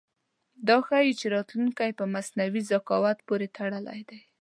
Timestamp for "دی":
4.09-4.21